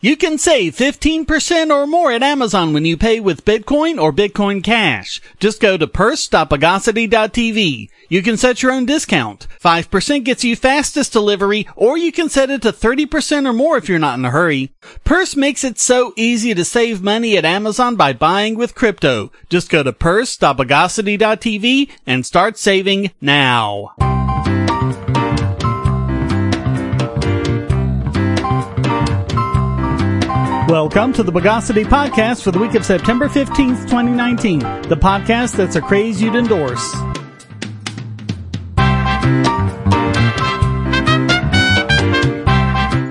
You 0.00 0.16
can 0.16 0.38
save 0.38 0.76
15% 0.76 1.74
or 1.74 1.84
more 1.84 2.12
at 2.12 2.22
Amazon 2.22 2.72
when 2.72 2.84
you 2.84 2.96
pay 2.96 3.18
with 3.18 3.44
Bitcoin 3.44 4.00
or 4.00 4.12
Bitcoin 4.12 4.62
Cash. 4.62 5.20
Just 5.40 5.60
go 5.60 5.76
to 5.76 5.88
purse.bogosity.tv. 5.88 7.88
You 8.08 8.22
can 8.22 8.36
set 8.36 8.62
your 8.62 8.70
own 8.70 8.86
discount. 8.86 9.48
5% 9.60 10.22
gets 10.22 10.44
you 10.44 10.54
fastest 10.54 11.12
delivery, 11.12 11.66
or 11.74 11.98
you 11.98 12.12
can 12.12 12.28
set 12.28 12.48
it 12.48 12.62
to 12.62 12.72
30% 12.72 13.48
or 13.48 13.52
more 13.52 13.76
if 13.76 13.88
you're 13.88 13.98
not 13.98 14.20
in 14.20 14.24
a 14.24 14.30
hurry. 14.30 14.72
Purse 15.02 15.34
makes 15.34 15.64
it 15.64 15.80
so 15.80 16.12
easy 16.16 16.54
to 16.54 16.64
save 16.64 17.02
money 17.02 17.36
at 17.36 17.44
Amazon 17.44 17.96
by 17.96 18.12
buying 18.12 18.54
with 18.54 18.76
crypto. 18.76 19.32
Just 19.48 19.68
go 19.68 19.82
to 19.82 19.92
purse.bogosity.tv 19.92 21.90
and 22.06 22.24
start 22.24 22.56
saving 22.56 23.10
now. 23.20 24.17
Welcome 30.68 31.14
to 31.14 31.22
the 31.22 31.32
Bogosity 31.32 31.82
Podcast 31.82 32.42
for 32.42 32.50
the 32.50 32.58
week 32.58 32.74
of 32.74 32.84
September 32.84 33.26
15th, 33.26 33.88
2019. 33.88 34.58
The 34.58 34.98
podcast 35.00 35.56
that's 35.56 35.76
a 35.76 35.80
craze 35.80 36.20
you'd 36.20 36.34
endorse. 36.34 36.92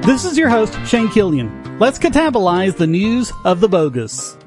This 0.06 0.24
is 0.24 0.38
your 0.38 0.50
host, 0.50 0.78
Shane 0.86 1.10
Killian. 1.10 1.80
Let's 1.80 1.98
catabolize 1.98 2.78
the 2.78 2.86
news 2.86 3.34
of 3.44 3.60
the 3.60 3.68
bogus. 3.68 4.38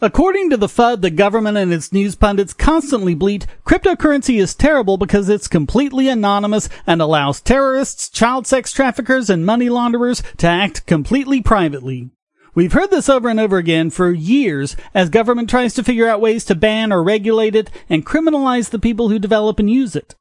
According 0.00 0.48
to 0.50 0.56
the 0.56 0.68
FUD, 0.68 1.02
the 1.02 1.10
government 1.10 1.58
and 1.58 1.70
its 1.70 1.92
news 1.92 2.14
pundits 2.14 2.54
constantly 2.54 3.14
bleat, 3.14 3.46
cryptocurrency 3.66 4.40
is 4.40 4.54
terrible 4.54 4.96
because 4.96 5.28
it's 5.28 5.48
completely 5.48 6.08
anonymous 6.08 6.70
and 6.86 7.02
allows 7.02 7.42
terrorists, 7.42 8.08
child 8.08 8.46
sex 8.46 8.72
traffickers, 8.72 9.28
and 9.28 9.44
money 9.44 9.68
launderers 9.68 10.22
to 10.38 10.46
act 10.46 10.86
completely 10.86 11.42
privately. 11.42 12.08
We've 12.54 12.72
heard 12.74 12.90
this 12.90 13.08
over 13.08 13.30
and 13.30 13.40
over 13.40 13.56
again 13.56 13.88
for 13.88 14.10
years 14.10 14.76
as 14.92 15.08
government 15.08 15.48
tries 15.48 15.72
to 15.74 15.82
figure 15.82 16.06
out 16.06 16.20
ways 16.20 16.44
to 16.44 16.54
ban 16.54 16.92
or 16.92 17.02
regulate 17.02 17.54
it 17.54 17.70
and 17.88 18.04
criminalize 18.04 18.68
the 18.68 18.78
people 18.78 19.08
who 19.08 19.18
develop 19.18 19.58
and 19.58 19.70
use 19.70 19.96
it. 19.96 20.14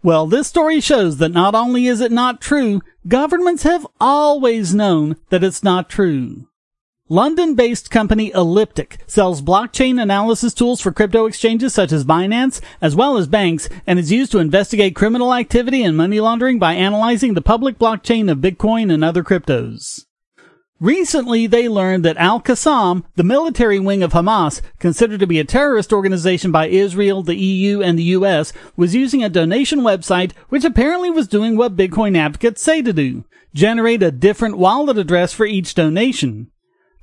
Well, 0.00 0.28
this 0.28 0.46
story 0.46 0.80
shows 0.80 1.16
that 1.16 1.32
not 1.32 1.56
only 1.56 1.86
is 1.86 2.00
it 2.00 2.12
not 2.12 2.40
true, 2.40 2.80
governments 3.08 3.64
have 3.64 3.86
always 4.00 4.72
known 4.72 5.16
that 5.30 5.42
it's 5.42 5.64
not 5.64 5.88
true. 5.88 6.46
London-based 7.08 7.90
company 7.90 8.30
Elliptic 8.32 9.00
sells 9.06 9.42
blockchain 9.42 10.00
analysis 10.00 10.54
tools 10.54 10.80
for 10.80 10.92
crypto 10.92 11.26
exchanges 11.26 11.74
such 11.74 11.90
as 11.90 12.04
Binance, 12.04 12.60
as 12.80 12.94
well 12.94 13.16
as 13.16 13.26
banks, 13.26 13.68
and 13.86 13.98
is 13.98 14.12
used 14.12 14.30
to 14.32 14.38
investigate 14.38 14.94
criminal 14.94 15.34
activity 15.34 15.82
and 15.82 15.96
money 15.96 16.20
laundering 16.20 16.58
by 16.60 16.74
analyzing 16.74 17.34
the 17.34 17.42
public 17.42 17.78
blockchain 17.78 18.30
of 18.30 18.38
Bitcoin 18.38 18.92
and 18.92 19.02
other 19.02 19.24
cryptos. 19.24 20.04
Recently, 20.80 21.46
they 21.46 21.68
learned 21.68 22.04
that 22.04 22.16
Al-Qassam, 22.16 23.04
the 23.14 23.22
military 23.22 23.78
wing 23.78 24.02
of 24.02 24.12
Hamas, 24.12 24.60
considered 24.80 25.20
to 25.20 25.26
be 25.26 25.38
a 25.38 25.44
terrorist 25.44 25.92
organization 25.92 26.50
by 26.50 26.66
Israel, 26.66 27.22
the 27.22 27.36
EU, 27.36 27.80
and 27.80 27.96
the 27.96 28.14
US, 28.18 28.52
was 28.76 28.94
using 28.94 29.22
a 29.22 29.28
donation 29.28 29.80
website 29.80 30.32
which 30.48 30.64
apparently 30.64 31.10
was 31.10 31.28
doing 31.28 31.56
what 31.56 31.76
Bitcoin 31.76 32.16
advocates 32.16 32.60
say 32.60 32.82
to 32.82 32.92
do. 32.92 33.24
Generate 33.54 34.02
a 34.02 34.10
different 34.10 34.58
wallet 34.58 34.98
address 34.98 35.32
for 35.32 35.46
each 35.46 35.74
donation. 35.74 36.50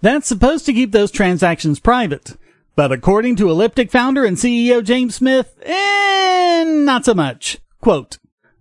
That's 0.01 0.27
supposed 0.27 0.65
to 0.65 0.73
keep 0.73 0.91
those 0.91 1.11
transactions 1.11 1.79
private. 1.79 2.35
But 2.75 2.91
according 2.91 3.37
to 3.37 3.49
Elliptic 3.49 3.89
founder 3.89 4.25
and 4.25 4.35
CEO 4.35 4.83
James 4.83 5.15
Smith, 5.15 5.57
eh, 5.63 6.63
not 6.65 7.05
so 7.05 7.13
much. 7.13 7.59
Quote, 7.79 8.17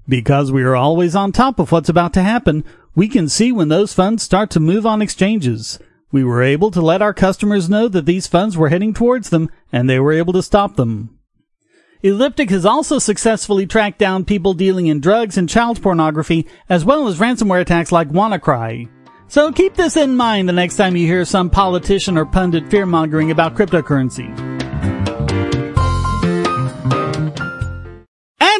because 0.08 0.52
we 0.52 0.62
are 0.62 0.76
always 0.76 1.14
on 1.14 1.32
top 1.32 1.58
of 1.58 1.72
what's 1.72 1.88
about 1.88 2.12
to 2.14 2.22
happen, 2.22 2.64
we 2.94 3.08
can 3.08 3.28
see 3.28 3.52
when 3.52 3.68
those 3.68 3.94
funds 3.94 4.22
start 4.22 4.50
to 4.50 4.60
move 4.60 4.84
on 4.84 5.02
exchanges. 5.02 5.78
We 6.12 6.24
were 6.24 6.42
able 6.42 6.70
to 6.72 6.80
let 6.80 7.02
our 7.02 7.14
customers 7.14 7.70
know 7.70 7.86
that 7.88 8.06
these 8.06 8.26
funds 8.26 8.56
were 8.56 8.68
heading 8.68 8.92
towards 8.92 9.30
them, 9.30 9.48
and 9.72 9.88
they 9.88 10.00
were 10.00 10.12
able 10.12 10.32
to 10.32 10.42
stop 10.42 10.76
them. 10.76 11.16
Elliptic 12.02 12.50
has 12.50 12.64
also 12.64 12.98
successfully 12.98 13.66
tracked 13.66 13.98
down 13.98 14.24
people 14.24 14.54
dealing 14.54 14.86
in 14.86 15.00
drugs 15.00 15.36
and 15.36 15.48
child 15.48 15.80
pornography, 15.82 16.46
as 16.68 16.84
well 16.84 17.06
as 17.06 17.18
ransomware 17.18 17.60
attacks 17.60 17.92
like 17.92 18.08
WannaCry. 18.08 18.88
So 19.28 19.52
keep 19.52 19.74
this 19.74 19.96
in 19.96 20.16
mind 20.16 20.48
the 20.48 20.52
next 20.52 20.76
time 20.76 20.96
you 20.96 21.06
hear 21.06 21.24
some 21.24 21.50
politician 21.50 22.18
or 22.18 22.26
pundit 22.26 22.64
fearmongering 22.64 23.30
about 23.30 23.54
cryptocurrency. 23.54 24.69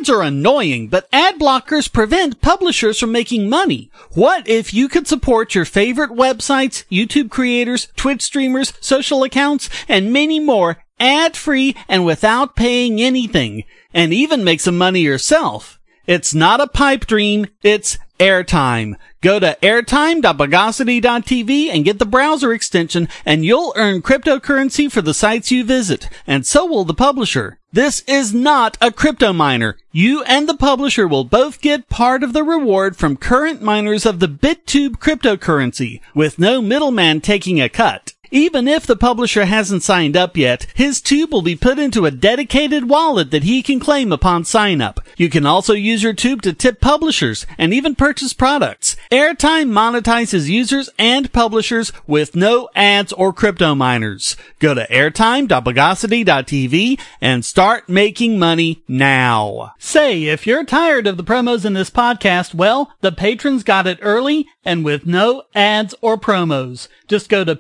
Ads 0.00 0.08
are 0.08 0.22
annoying, 0.22 0.88
but 0.88 1.06
ad 1.12 1.38
blockers 1.38 1.92
prevent 1.92 2.40
publishers 2.40 2.98
from 2.98 3.12
making 3.12 3.50
money. 3.50 3.90
What 4.14 4.48
if 4.48 4.72
you 4.72 4.88
could 4.88 5.06
support 5.06 5.54
your 5.54 5.66
favorite 5.66 6.12
websites, 6.12 6.84
YouTube 6.90 7.28
creators, 7.28 7.88
Twitch 7.96 8.22
streamers, 8.22 8.72
social 8.80 9.22
accounts, 9.24 9.68
and 9.88 10.10
many 10.10 10.40
more 10.40 10.82
ad 10.98 11.36
free 11.36 11.76
and 11.86 12.06
without 12.06 12.56
paying 12.56 12.98
anything, 12.98 13.64
and 13.92 14.14
even 14.14 14.42
make 14.42 14.60
some 14.60 14.78
money 14.78 15.00
yourself? 15.00 15.78
It's 16.06 16.32
not 16.32 16.62
a 16.62 16.66
pipe 16.66 17.04
dream, 17.04 17.48
it's 17.62 17.98
airtime. 18.18 18.94
Go 19.20 19.38
to 19.38 19.58
airtime.bogosity.tv 19.60 21.68
and 21.68 21.84
get 21.84 21.98
the 21.98 22.06
browser 22.06 22.54
extension 22.54 23.06
and 23.26 23.44
you'll 23.44 23.74
earn 23.76 24.00
cryptocurrency 24.00 24.90
for 24.90 25.02
the 25.02 25.12
sites 25.12 25.50
you 25.50 25.62
visit. 25.62 26.08
And 26.26 26.46
so 26.46 26.64
will 26.64 26.84
the 26.84 26.94
publisher. 26.94 27.59
This 27.72 28.02
is 28.08 28.34
not 28.34 28.76
a 28.80 28.90
crypto 28.90 29.32
miner. 29.32 29.76
You 29.92 30.24
and 30.24 30.48
the 30.48 30.56
publisher 30.56 31.06
will 31.06 31.22
both 31.22 31.60
get 31.60 31.88
part 31.88 32.24
of 32.24 32.32
the 32.32 32.42
reward 32.42 32.96
from 32.96 33.16
current 33.16 33.62
miners 33.62 34.04
of 34.04 34.18
the 34.18 34.26
BitTube 34.26 34.96
cryptocurrency, 34.96 36.00
with 36.12 36.40
no 36.40 36.60
middleman 36.60 37.20
taking 37.20 37.60
a 37.60 37.68
cut. 37.68 38.12
Even 38.30 38.68
if 38.68 38.86
the 38.86 38.96
publisher 38.96 39.44
hasn't 39.44 39.82
signed 39.82 40.16
up 40.16 40.36
yet, 40.36 40.66
his 40.74 41.00
tube 41.00 41.32
will 41.32 41.42
be 41.42 41.56
put 41.56 41.78
into 41.78 42.06
a 42.06 42.10
dedicated 42.10 42.88
wallet 42.88 43.30
that 43.30 43.42
he 43.42 43.62
can 43.62 43.80
claim 43.80 44.12
upon 44.12 44.44
sign 44.44 44.80
up. 44.80 45.00
You 45.16 45.28
can 45.28 45.46
also 45.46 45.74
use 45.74 46.02
your 46.02 46.12
tube 46.12 46.42
to 46.42 46.52
tip 46.52 46.80
publishers 46.80 47.46
and 47.58 47.74
even 47.74 47.94
purchase 47.94 48.32
products. 48.32 48.96
Airtime 49.10 49.70
monetizes 49.70 50.48
users 50.48 50.88
and 50.98 51.32
publishers 51.32 51.92
with 52.06 52.36
no 52.36 52.68
ads 52.76 53.12
or 53.12 53.32
crypto 53.32 53.74
miners. 53.74 54.36
Go 54.60 54.74
to 54.74 54.86
airtime.bogosity.tv 54.86 57.00
and 57.20 57.44
start 57.44 57.88
making 57.88 58.38
money 58.38 58.82
now. 58.86 59.74
Say, 59.78 60.24
if 60.24 60.46
you're 60.46 60.64
tired 60.64 61.06
of 61.06 61.16
the 61.16 61.24
promos 61.24 61.64
in 61.64 61.72
this 61.72 61.90
podcast, 61.90 62.54
well, 62.54 62.92
the 63.00 63.12
patrons 63.12 63.64
got 63.64 63.86
it 63.86 63.98
early 64.00 64.46
and 64.64 64.84
with 64.84 65.06
no 65.06 65.42
ads 65.54 65.94
or 66.00 66.16
promos. 66.16 66.88
Just 67.08 67.28
go 67.28 67.44
to 67.44 67.56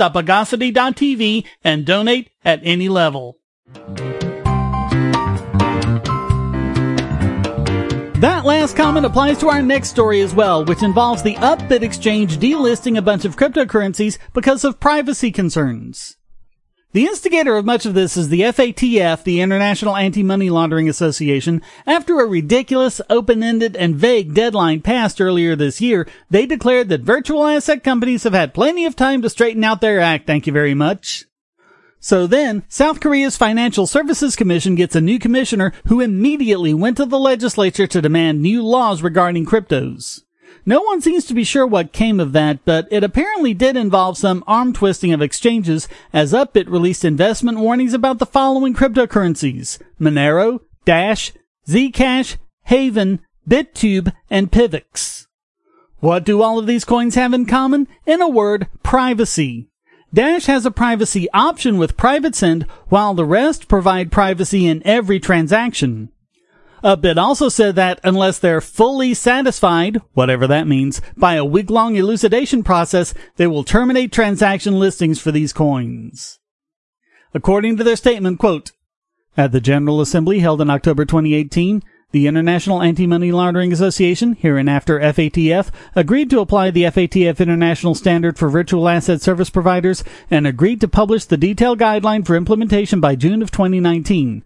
patreon.bogosity.tv 0.00 1.44
and 1.62 1.84
donate 1.84 2.30
at 2.44 2.60
any 2.62 2.88
level. 2.88 3.38
That 8.20 8.44
last 8.44 8.76
comment 8.76 9.06
applies 9.06 9.38
to 9.38 9.48
our 9.48 9.62
next 9.62 9.88
story 9.88 10.20
as 10.20 10.34
well, 10.34 10.64
which 10.64 10.82
involves 10.82 11.22
the 11.22 11.36
Upbit 11.36 11.82
exchange 11.82 12.36
delisting 12.36 12.98
a 12.98 13.02
bunch 13.02 13.24
of 13.24 13.36
cryptocurrencies 13.36 14.18
because 14.34 14.62
of 14.62 14.78
privacy 14.78 15.30
concerns. 15.30 16.18
The 16.92 17.06
instigator 17.06 17.56
of 17.56 17.64
much 17.64 17.86
of 17.86 17.94
this 17.94 18.16
is 18.16 18.30
the 18.30 18.40
FATF, 18.40 19.22
the 19.22 19.40
International 19.40 19.96
Anti-Money 19.96 20.50
Laundering 20.50 20.88
Association. 20.88 21.62
After 21.86 22.18
a 22.18 22.26
ridiculous, 22.26 23.00
open-ended, 23.08 23.76
and 23.76 23.94
vague 23.94 24.34
deadline 24.34 24.80
passed 24.80 25.20
earlier 25.20 25.54
this 25.54 25.80
year, 25.80 26.08
they 26.30 26.46
declared 26.46 26.88
that 26.88 27.02
virtual 27.02 27.46
asset 27.46 27.84
companies 27.84 28.24
have 28.24 28.32
had 28.32 28.54
plenty 28.54 28.86
of 28.86 28.96
time 28.96 29.22
to 29.22 29.30
straighten 29.30 29.62
out 29.62 29.80
their 29.80 30.00
act, 30.00 30.26
thank 30.26 30.48
you 30.48 30.52
very 30.52 30.74
much. 30.74 31.26
So 32.00 32.26
then, 32.26 32.64
South 32.68 32.98
Korea's 32.98 33.36
Financial 33.36 33.86
Services 33.86 34.34
Commission 34.34 34.74
gets 34.74 34.96
a 34.96 35.00
new 35.00 35.20
commissioner 35.20 35.72
who 35.86 36.00
immediately 36.00 36.74
went 36.74 36.96
to 36.96 37.06
the 37.06 37.20
legislature 37.20 37.86
to 37.86 38.02
demand 38.02 38.42
new 38.42 38.64
laws 38.64 39.00
regarding 39.00 39.46
cryptos. 39.46 40.22
No 40.66 40.82
one 40.82 41.00
seems 41.00 41.24
to 41.26 41.34
be 41.34 41.44
sure 41.44 41.66
what 41.66 41.92
came 41.92 42.20
of 42.20 42.32
that, 42.32 42.64
but 42.64 42.86
it 42.90 43.02
apparently 43.02 43.54
did 43.54 43.76
involve 43.76 44.18
some 44.18 44.44
arm 44.46 44.72
twisting 44.72 45.12
of 45.12 45.22
exchanges 45.22 45.88
as 46.12 46.32
Upbit 46.32 46.68
released 46.68 47.04
investment 47.04 47.58
warnings 47.58 47.94
about 47.94 48.18
the 48.18 48.26
following 48.26 48.74
cryptocurrencies 48.74 49.78
Monero, 49.98 50.60
Dash, 50.84 51.32
Zcash, 51.66 52.36
Haven, 52.64 53.20
BitTube, 53.48 54.12
and 54.28 54.50
Pivx. 54.50 55.26
What 55.98 56.24
do 56.24 56.42
all 56.42 56.58
of 56.58 56.66
these 56.66 56.84
coins 56.84 57.14
have 57.14 57.34
in 57.34 57.46
common? 57.46 57.88
In 58.06 58.22
a 58.22 58.28
word, 58.28 58.68
privacy. 58.82 59.68
Dash 60.12 60.46
has 60.46 60.66
a 60.66 60.70
privacy 60.70 61.28
option 61.32 61.78
with 61.78 61.96
private 61.96 62.34
send, 62.34 62.64
while 62.88 63.14
the 63.14 63.24
rest 63.24 63.68
provide 63.68 64.10
privacy 64.10 64.66
in 64.66 64.82
every 64.84 65.20
transaction. 65.20 66.10
Upbit 66.82 67.16
also 67.16 67.48
said 67.48 67.74
that 67.76 68.00
unless 68.02 68.38
they're 68.38 68.60
fully 68.60 69.14
satisfied, 69.14 70.00
whatever 70.14 70.46
that 70.46 70.66
means, 70.66 71.00
by 71.16 71.34
a 71.34 71.44
week-long 71.44 71.96
elucidation 71.96 72.62
process, 72.62 73.12
they 73.36 73.46
will 73.46 73.64
terminate 73.64 74.12
transaction 74.12 74.78
listings 74.78 75.20
for 75.20 75.30
these 75.30 75.52
coins. 75.52 76.38
According 77.34 77.76
to 77.76 77.84
their 77.84 77.96
statement, 77.96 78.38
quote, 78.38 78.72
at 79.36 79.52
the 79.52 79.60
General 79.60 80.00
Assembly 80.00 80.40
held 80.40 80.60
in 80.60 80.70
October 80.70 81.04
2018, 81.04 81.82
The 82.12 82.26
International 82.26 82.82
Anti-Money 82.82 83.30
Laundering 83.30 83.72
Association, 83.72 84.34
hereinafter 84.34 84.98
FATF, 84.98 85.70
agreed 85.94 86.28
to 86.30 86.40
apply 86.40 86.72
the 86.72 86.82
FATF 86.82 87.38
International 87.38 87.94
Standard 87.94 88.36
for 88.36 88.48
Virtual 88.48 88.88
Asset 88.88 89.20
Service 89.20 89.50
Providers 89.50 90.02
and 90.28 90.46
agreed 90.46 90.80
to 90.80 90.88
publish 90.88 91.24
the 91.24 91.36
detailed 91.36 91.78
guideline 91.78 92.26
for 92.26 92.34
implementation 92.34 93.00
by 93.00 93.14
June 93.14 93.42
of 93.42 93.52
2019. 93.52 94.42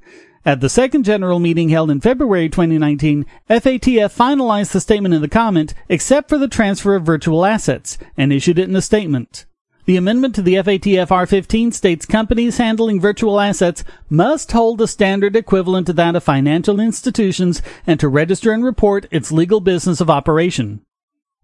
At 0.47 0.61
the 0.61 0.69
second 0.69 1.05
general 1.05 1.39
meeting 1.39 1.71
held 1.71 1.91
in 1.91 2.03
February 2.03 2.51
2019, 2.51 3.25
FATF 3.49 4.15
finalized 4.15 4.73
the 4.73 4.81
statement 4.81 5.15
in 5.15 5.23
the 5.23 5.29
comment, 5.29 5.73
except 5.89 6.29
for 6.29 6.37
the 6.37 6.49
transfer 6.49 6.95
of 6.95 7.03
virtual 7.03 7.47
assets, 7.47 7.97
and 8.15 8.31
issued 8.31 8.59
it 8.59 8.69
in 8.69 8.77
a 8.77 8.83
statement. 8.83 9.47
The 9.87 9.97
amendment 9.97 10.35
to 10.35 10.43
the 10.43 10.57
FATF 10.57 11.09
R15 11.09 11.73
states 11.73 12.05
companies 12.05 12.59
handling 12.59 13.01
virtual 13.01 13.41
assets 13.41 13.85
must 14.11 14.53
hold 14.53 14.83
a 14.83 14.87
standard 14.87 15.35
equivalent 15.35 15.87
to 15.87 15.95
that 15.95 16.15
of 16.15 16.25
financial 16.25 16.79
institutions 16.79 17.63
and 17.87 17.99
to 18.01 18.09
register 18.09 18.53
and 18.53 18.63
report 18.63 19.07
its 19.11 19.33
legal 19.33 19.61
business 19.61 20.01
of 20.03 20.11
operation. 20.11 20.83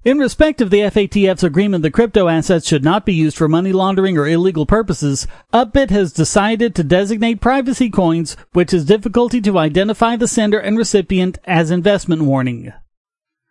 In 0.02 0.16
respect 0.16 0.62
of 0.62 0.70
the 0.70 0.80
FATF's 0.80 1.42
agreement 1.42 1.82
that 1.82 1.90
crypto 1.90 2.28
assets 2.28 2.66
should 2.66 2.82
not 2.82 3.04
be 3.04 3.12
used 3.12 3.36
for 3.36 3.48
money 3.48 3.70
laundering 3.70 4.16
or 4.16 4.26
illegal 4.26 4.64
purposes, 4.64 5.26
Upbit 5.52 5.90
has 5.90 6.10
decided 6.10 6.74
to 6.74 6.82
designate 6.82 7.42
privacy 7.42 7.90
coins, 7.90 8.34
which 8.54 8.72
is 8.72 8.86
difficulty 8.86 9.42
to 9.42 9.58
identify 9.58 10.16
the 10.16 10.26
sender 10.26 10.58
and 10.58 10.78
recipient 10.78 11.36
as 11.44 11.70
investment 11.70 12.22
warning. 12.22 12.72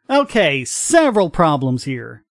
Okay, 0.09 0.65
several 0.65 1.29
problems 1.29 1.83
here. 1.83 2.25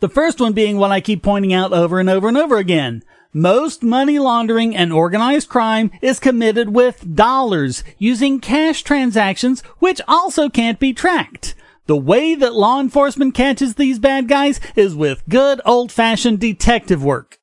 The 0.00 0.08
first 0.08 0.40
one 0.40 0.52
being 0.52 0.76
what 0.76 0.90
I 0.90 1.00
keep 1.00 1.22
pointing 1.22 1.52
out 1.52 1.72
over 1.72 2.00
and 2.00 2.10
over 2.10 2.26
and 2.26 2.36
over 2.36 2.56
again. 2.56 3.04
Most 3.32 3.84
money 3.84 4.18
laundering 4.18 4.74
and 4.74 4.92
organized 4.92 5.48
crime 5.48 5.92
is 6.02 6.18
committed 6.18 6.70
with 6.70 7.14
dollars 7.14 7.84
using 7.98 8.40
cash 8.40 8.82
transactions, 8.82 9.60
which 9.78 10.00
also 10.08 10.48
can't 10.48 10.80
be 10.80 10.92
tracked. 10.92 11.54
The 11.90 11.96
way 11.96 12.36
that 12.36 12.54
law 12.54 12.78
enforcement 12.78 13.34
catches 13.34 13.74
these 13.74 13.98
bad 13.98 14.28
guys 14.28 14.60
is 14.76 14.94
with 14.94 15.28
good 15.28 15.60
old 15.66 15.90
fashioned 15.90 16.38
detective 16.38 17.02
work. 17.02 17.40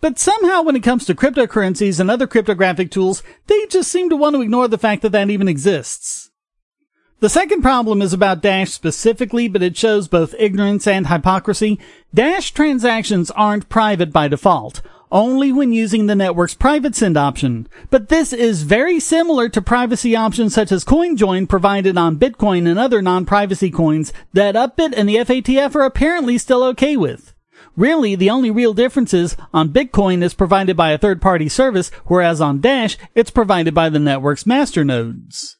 But 0.00 0.18
somehow 0.18 0.62
when 0.62 0.74
it 0.74 0.82
comes 0.82 1.04
to 1.04 1.14
cryptocurrencies 1.14 2.00
and 2.00 2.10
other 2.10 2.26
cryptographic 2.26 2.90
tools, 2.90 3.22
they 3.46 3.66
just 3.66 3.92
seem 3.92 4.10
to 4.10 4.16
want 4.16 4.34
to 4.34 4.42
ignore 4.42 4.66
the 4.66 4.78
fact 4.78 5.02
that 5.02 5.12
that 5.12 5.30
even 5.30 5.46
exists. 5.46 6.32
The 7.20 7.28
second 7.28 7.62
problem 7.62 8.02
is 8.02 8.12
about 8.12 8.42
Dash 8.42 8.72
specifically, 8.72 9.46
but 9.46 9.62
it 9.62 9.76
shows 9.76 10.08
both 10.08 10.34
ignorance 10.40 10.88
and 10.88 11.06
hypocrisy. 11.06 11.78
Dash 12.12 12.50
transactions 12.50 13.30
aren't 13.30 13.68
private 13.68 14.12
by 14.12 14.26
default, 14.26 14.82
only 15.10 15.52
when 15.52 15.72
using 15.72 16.06
the 16.06 16.14
network's 16.14 16.54
private 16.54 16.94
send 16.94 17.16
option. 17.16 17.68
But 17.90 18.08
this 18.08 18.32
is 18.32 18.62
very 18.62 19.00
similar 19.00 19.48
to 19.50 19.62
privacy 19.62 20.14
options 20.16 20.54
such 20.54 20.72
as 20.72 20.84
CoinJoin 20.84 21.48
provided 21.48 21.96
on 21.96 22.18
Bitcoin 22.18 22.68
and 22.68 22.78
other 22.78 23.02
non-privacy 23.02 23.70
coins 23.70 24.12
that 24.32 24.54
Upbit 24.54 24.94
and 24.96 25.08
the 25.08 25.16
FATF 25.16 25.74
are 25.74 25.84
apparently 25.84 26.38
still 26.38 26.62
okay 26.64 26.96
with. 26.96 27.34
Really, 27.76 28.14
the 28.14 28.30
only 28.30 28.50
real 28.50 28.74
difference 28.74 29.14
is 29.14 29.36
on 29.54 29.68
Bitcoin 29.68 30.22
is 30.22 30.34
provided 30.34 30.76
by 30.76 30.90
a 30.90 30.98
third 30.98 31.22
party 31.22 31.48
service, 31.48 31.90
whereas 32.06 32.40
on 32.40 32.60
Dash, 32.60 32.98
it's 33.14 33.30
provided 33.30 33.72
by 33.72 33.88
the 33.88 34.00
network's 34.00 34.44
masternodes. 34.44 35.54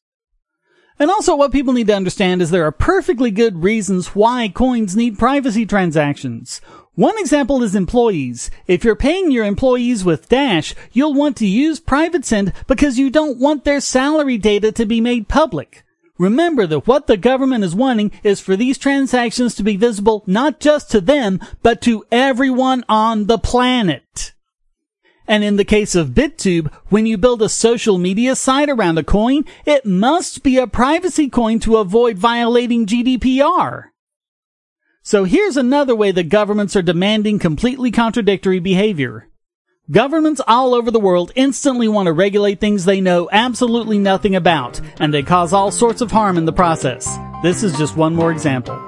And 0.99 1.11
also 1.11 1.37
what 1.37 1.53
people 1.53 1.73
need 1.73 1.87
to 1.87 1.95
understand 1.95 2.43
is 2.43 2.50
there 2.50 2.67
are 2.67 2.73
perfectly 2.73 3.31
good 3.31 3.62
reasons 3.62 4.17
why 4.17 4.49
coins 4.49 4.97
need 4.97 5.19
privacy 5.19 5.65
transactions. 5.65 6.61
One 6.99 7.17
example 7.17 7.62
is 7.62 7.77
employees. 7.77 8.50
If 8.67 8.83
you're 8.83 8.97
paying 8.97 9.31
your 9.31 9.45
employees 9.45 10.05
with 10.05 10.29
Dash, 10.29 10.75
you'll 10.91 11.15
want 11.15 11.37
to 11.37 11.47
use 11.47 11.79
PrivateSend 11.79 12.53
because 12.67 12.99
you 12.99 13.09
don't 13.09 13.39
want 13.39 13.62
their 13.62 13.79
salary 13.79 14.37
data 14.37 14.73
to 14.73 14.85
be 14.85 15.00
made 15.00 15.29
public. 15.29 15.85
Remember 16.19 16.67
that 16.67 16.89
what 16.89 17.06
the 17.06 17.17
government 17.17 17.62
is 17.62 17.73
wanting 17.73 18.11
is 18.25 18.41
for 18.41 18.56
these 18.56 18.79
transactions 18.79 19.55
to 19.55 19.62
be 19.62 19.77
visible 19.77 20.25
not 20.27 20.59
just 20.59 20.91
to 20.91 21.00
them, 21.00 21.39
but 21.62 21.81
to 21.83 22.05
everyone 22.11 22.85
on 22.89 23.27
the 23.27 23.39
planet. 23.39 24.33
And 25.29 25.45
in 25.45 25.55
the 25.55 25.65
case 25.65 25.95
of 25.95 26.09
BitTube, 26.09 26.75
when 26.89 27.06
you 27.06 27.17
build 27.17 27.43
a 27.43 27.49
social 27.49 27.99
media 27.99 28.35
site 28.35 28.69
around 28.69 28.99
a 28.99 29.05
coin, 29.05 29.45
it 29.65 29.87
must 29.87 30.43
be 30.43 30.59
a 30.59 30.67
privacy 30.67 31.29
coin 31.29 31.61
to 31.61 31.77
avoid 31.77 32.19
violating 32.19 32.87
GDPR. 32.87 33.91
So 35.09 35.25
here's 35.25 35.57
another 35.57 35.97
way 35.97 36.11
that 36.11 36.29
governments 36.29 36.77
are 36.77 36.83
demanding 36.83 37.39
completely 37.39 37.91
contradictory 37.91 38.59
behavior. 38.59 39.27
Governments 39.91 40.43
all 40.47 40.75
over 40.75 40.91
the 40.91 41.01
world 41.01 41.33
instantly 41.35 41.89
want 41.89 42.09
to 42.09 42.13
regulate 42.13 42.61
things 42.61 42.85
they 42.85 43.01
know 43.01 43.27
absolutely 43.33 43.97
nothing 43.97 44.37
about, 44.37 44.83
and 45.01 45.15
they 45.15 45.23
cause 45.23 45.55
all 45.55 45.71
sorts 45.71 46.03
of 46.03 46.11
harm 46.11 46.37
in 46.37 46.45
the 46.45 46.53
process. 46.53 47.09
This 47.43 47.63
is 47.63 47.79
just 47.79 47.97
one 47.97 48.15
more 48.15 48.31
example. 48.31 48.79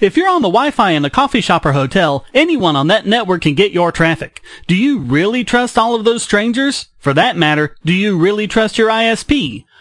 If 0.00 0.18
you're 0.18 0.28
on 0.28 0.42
the 0.42 0.48
Wi-Fi 0.48 0.90
in 0.90 1.06
a 1.06 1.10
coffee 1.10 1.40
shop 1.40 1.64
or 1.64 1.72
hotel, 1.72 2.26
anyone 2.34 2.76
on 2.76 2.88
that 2.88 3.06
network 3.06 3.40
can 3.40 3.54
get 3.54 3.72
your 3.72 3.90
traffic. 3.90 4.42
Do 4.66 4.76
you 4.76 4.98
really 4.98 5.44
trust 5.44 5.78
all 5.78 5.94
of 5.94 6.04
those 6.04 6.22
strangers? 6.22 6.88
For 6.98 7.14
that 7.14 7.38
matter, 7.38 7.74
do 7.86 7.94
you 7.94 8.18
really 8.18 8.46
trust 8.46 8.76
your 8.76 8.90
ISP? 8.90 9.64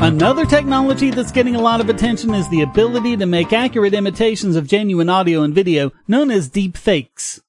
Another 0.00 0.44
technology 0.44 1.10
that's 1.10 1.32
getting 1.32 1.56
a 1.56 1.60
lot 1.60 1.80
of 1.80 1.88
attention 1.88 2.34
is 2.34 2.48
the 2.48 2.62
ability 2.62 3.16
to 3.16 3.26
make 3.26 3.52
accurate 3.52 3.94
imitations 3.94 4.54
of 4.54 4.66
genuine 4.66 5.08
audio 5.08 5.42
and 5.42 5.54
video, 5.54 5.92
known 6.06 6.30
as 6.30 6.48
deep 6.48 6.76
fakes. 6.76 7.40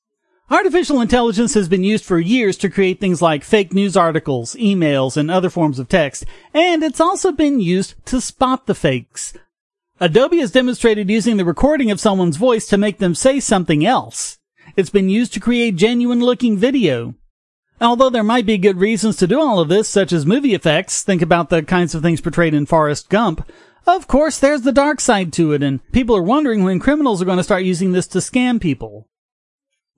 Artificial 0.49 1.01
intelligence 1.01 1.53
has 1.55 1.67
been 1.67 1.83
used 1.83 2.05
for 2.05 2.19
years 2.19 2.55
to 2.57 2.69
create 2.69 3.01
things 3.01 3.21
like 3.21 3.43
fake 3.43 3.73
news 3.73 3.97
articles, 3.97 4.55
emails, 4.55 5.17
and 5.17 5.29
other 5.29 5.49
forms 5.49 5.79
of 5.79 5.89
text, 5.89 6.23
and 6.53 6.81
it's 6.81 7.01
also 7.01 7.31
been 7.31 7.59
used 7.59 7.95
to 8.05 8.21
spot 8.21 8.67
the 8.67 8.75
fakes. 8.75 9.33
Adobe 9.99 10.39
has 10.39 10.51
demonstrated 10.51 11.09
using 11.09 11.37
the 11.37 11.45
recording 11.45 11.89
of 11.89 11.99
someone's 11.99 12.37
voice 12.37 12.67
to 12.67 12.77
make 12.77 12.99
them 12.99 13.15
say 13.15 13.39
something 13.39 13.85
else. 13.85 14.37
It's 14.77 14.89
been 14.89 15.09
used 15.09 15.33
to 15.33 15.39
create 15.39 15.77
genuine 15.77 16.19
looking 16.19 16.57
video. 16.57 17.15
Although 17.81 18.09
there 18.09 18.23
might 18.23 18.45
be 18.45 18.57
good 18.57 18.77
reasons 18.77 19.17
to 19.17 19.27
do 19.27 19.39
all 19.39 19.59
of 19.59 19.67
this, 19.67 19.89
such 19.89 20.13
as 20.13 20.25
movie 20.25 20.53
effects, 20.53 21.03
think 21.03 21.21
about 21.21 21.49
the 21.49 21.61
kinds 21.61 21.93
of 21.93 22.01
things 22.01 22.21
portrayed 22.21 22.53
in 22.53 22.65
Forrest 22.65 23.09
Gump, 23.09 23.49
of 23.85 24.07
course 24.07 24.39
there's 24.39 24.61
the 24.61 24.71
dark 24.71 24.99
side 24.99 25.33
to 25.33 25.51
it, 25.51 25.61
and 25.61 25.79
people 25.91 26.15
are 26.15 26.23
wondering 26.23 26.63
when 26.63 26.79
criminals 26.79 27.21
are 27.21 27.25
going 27.25 27.37
to 27.37 27.43
start 27.43 27.63
using 27.63 27.91
this 27.91 28.07
to 28.07 28.19
scam 28.19 28.61
people. 28.61 29.09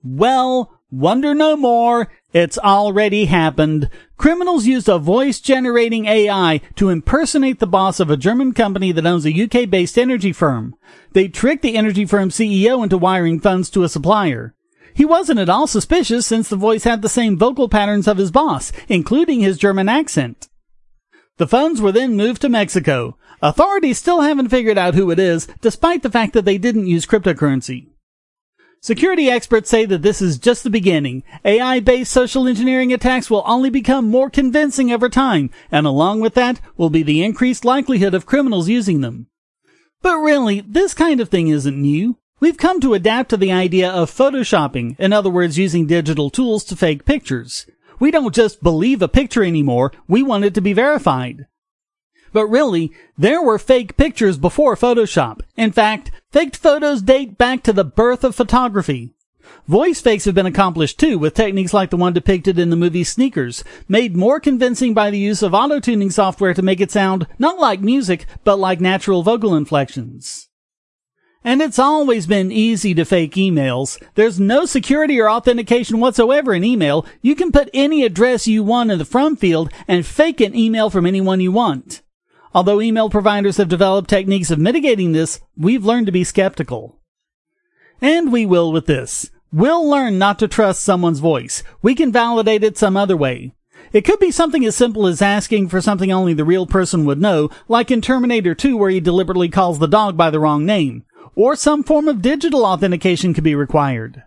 Well, 0.02 0.80
wonder 0.90 1.34
no 1.34 1.56
more. 1.56 2.10
It's 2.32 2.58
already 2.58 3.26
happened. 3.26 3.88
Criminals 4.16 4.66
used 4.66 4.88
a 4.88 4.98
voice 4.98 5.40
generating 5.40 6.06
AI 6.06 6.60
to 6.76 6.90
impersonate 6.90 7.58
the 7.58 7.66
boss 7.66 8.00
of 8.00 8.10
a 8.10 8.16
German 8.16 8.52
company 8.52 8.92
that 8.92 9.06
owns 9.06 9.24
a 9.24 9.42
UK 9.44 9.70
based 9.70 9.98
energy 9.98 10.32
firm. 10.32 10.74
They 11.12 11.28
tricked 11.28 11.62
the 11.62 11.76
energy 11.76 12.04
firm 12.04 12.30
CEO 12.30 12.82
into 12.82 12.98
wiring 12.98 13.40
funds 13.40 13.70
to 13.70 13.84
a 13.84 13.88
supplier. 13.88 14.54
He 14.98 15.04
wasn't 15.04 15.38
at 15.38 15.48
all 15.48 15.68
suspicious 15.68 16.26
since 16.26 16.48
the 16.48 16.56
voice 16.56 16.82
had 16.82 17.02
the 17.02 17.08
same 17.08 17.38
vocal 17.38 17.68
patterns 17.68 18.08
of 18.08 18.16
his 18.16 18.32
boss, 18.32 18.72
including 18.88 19.38
his 19.38 19.56
German 19.56 19.88
accent. 19.88 20.48
The 21.36 21.46
funds 21.46 21.80
were 21.80 21.92
then 21.92 22.16
moved 22.16 22.42
to 22.42 22.48
Mexico. 22.48 23.16
Authorities 23.40 23.96
still 23.96 24.22
haven't 24.22 24.48
figured 24.48 24.76
out 24.76 24.96
who 24.96 25.12
it 25.12 25.20
is, 25.20 25.46
despite 25.60 26.02
the 26.02 26.10
fact 26.10 26.32
that 26.32 26.44
they 26.44 26.58
didn't 26.58 26.88
use 26.88 27.06
cryptocurrency. 27.06 27.86
Security 28.80 29.30
experts 29.30 29.70
say 29.70 29.84
that 29.84 30.02
this 30.02 30.20
is 30.20 30.36
just 30.36 30.64
the 30.64 30.68
beginning. 30.68 31.22
AI-based 31.44 32.10
social 32.10 32.48
engineering 32.48 32.92
attacks 32.92 33.30
will 33.30 33.44
only 33.46 33.70
become 33.70 34.10
more 34.10 34.28
convincing 34.28 34.90
over 34.90 35.08
time, 35.08 35.48
and 35.70 35.86
along 35.86 36.18
with 36.18 36.34
that 36.34 36.60
will 36.76 36.90
be 36.90 37.04
the 37.04 37.22
increased 37.22 37.64
likelihood 37.64 38.14
of 38.14 38.26
criminals 38.26 38.68
using 38.68 39.00
them. 39.00 39.28
But 40.02 40.16
really, 40.16 40.60
this 40.60 40.92
kind 40.92 41.20
of 41.20 41.28
thing 41.28 41.46
isn't 41.46 41.80
new. 41.80 42.18
We've 42.40 42.56
come 42.56 42.80
to 42.80 42.94
adapt 42.94 43.30
to 43.30 43.36
the 43.36 43.50
idea 43.50 43.90
of 43.90 44.12
photoshopping, 44.12 44.94
in 45.00 45.12
other 45.12 45.28
words, 45.28 45.58
using 45.58 45.86
digital 45.86 46.30
tools 46.30 46.62
to 46.64 46.76
fake 46.76 47.04
pictures. 47.04 47.66
We 47.98 48.12
don't 48.12 48.34
just 48.34 48.62
believe 48.62 49.02
a 49.02 49.08
picture 49.08 49.42
anymore, 49.42 49.92
we 50.06 50.22
want 50.22 50.44
it 50.44 50.54
to 50.54 50.60
be 50.60 50.72
verified. 50.72 51.46
But 52.32 52.46
really, 52.46 52.92
there 53.16 53.42
were 53.42 53.58
fake 53.58 53.96
pictures 53.96 54.38
before 54.38 54.76
Photoshop. 54.76 55.40
In 55.56 55.72
fact, 55.72 56.12
faked 56.30 56.56
photos 56.56 57.02
date 57.02 57.38
back 57.38 57.64
to 57.64 57.72
the 57.72 57.84
birth 57.84 58.22
of 58.22 58.36
photography. 58.36 59.14
Voice 59.66 60.00
fakes 60.00 60.24
have 60.24 60.34
been 60.34 60.46
accomplished 60.46 61.00
too 61.00 61.18
with 61.18 61.34
techniques 61.34 61.74
like 61.74 61.90
the 61.90 61.96
one 61.96 62.12
depicted 62.12 62.58
in 62.58 62.70
the 62.70 62.76
movie 62.76 63.02
Sneakers, 63.02 63.64
made 63.88 64.16
more 64.16 64.38
convincing 64.38 64.94
by 64.94 65.10
the 65.10 65.18
use 65.18 65.42
of 65.42 65.54
auto-tuning 65.54 66.10
software 66.10 66.54
to 66.54 66.62
make 66.62 66.80
it 66.80 66.92
sound 66.92 67.26
not 67.38 67.58
like 67.58 67.80
music, 67.80 68.26
but 68.44 68.58
like 68.58 68.80
natural 68.80 69.22
vocal 69.22 69.56
inflections. 69.56 70.47
And 71.44 71.62
it's 71.62 71.78
always 71.78 72.26
been 72.26 72.50
easy 72.50 72.94
to 72.94 73.04
fake 73.04 73.34
emails. 73.34 74.02
There's 74.14 74.40
no 74.40 74.66
security 74.66 75.20
or 75.20 75.30
authentication 75.30 76.00
whatsoever 76.00 76.52
in 76.52 76.64
email. 76.64 77.06
You 77.22 77.34
can 77.34 77.52
put 77.52 77.70
any 77.72 78.04
address 78.04 78.46
you 78.46 78.64
want 78.64 78.90
in 78.90 78.98
the 78.98 79.04
from 79.04 79.36
field 79.36 79.72
and 79.86 80.04
fake 80.04 80.40
an 80.40 80.56
email 80.56 80.90
from 80.90 81.06
anyone 81.06 81.40
you 81.40 81.52
want. 81.52 82.02
Although 82.54 82.80
email 82.80 83.08
providers 83.08 83.56
have 83.58 83.68
developed 83.68 84.10
techniques 84.10 84.50
of 84.50 84.58
mitigating 84.58 85.12
this, 85.12 85.40
we've 85.56 85.84
learned 85.84 86.06
to 86.06 86.12
be 86.12 86.24
skeptical. 86.24 86.98
And 88.00 88.32
we 88.32 88.44
will 88.46 88.72
with 88.72 88.86
this. 88.86 89.30
We'll 89.52 89.88
learn 89.88 90.18
not 90.18 90.38
to 90.40 90.48
trust 90.48 90.82
someone's 90.82 91.20
voice. 91.20 91.62
We 91.82 91.94
can 91.94 92.12
validate 92.12 92.64
it 92.64 92.76
some 92.76 92.96
other 92.96 93.16
way. 93.16 93.54
It 93.92 94.04
could 94.04 94.18
be 94.18 94.30
something 94.30 94.64
as 94.64 94.76
simple 94.76 95.06
as 95.06 95.22
asking 95.22 95.68
for 95.68 95.80
something 95.80 96.12
only 96.12 96.34
the 96.34 96.44
real 96.44 96.66
person 96.66 97.06
would 97.06 97.20
know, 97.20 97.48
like 97.68 97.90
in 97.90 98.02
Terminator 98.02 98.54
2 98.54 98.76
where 98.76 98.90
he 98.90 99.00
deliberately 99.00 99.48
calls 99.48 99.78
the 99.78 99.86
dog 99.86 100.16
by 100.16 100.30
the 100.30 100.40
wrong 100.40 100.66
name. 100.66 101.04
Or 101.38 101.54
some 101.54 101.84
form 101.84 102.08
of 102.08 102.20
digital 102.20 102.66
authentication 102.66 103.32
could 103.32 103.44
be 103.44 103.54
required. 103.54 104.24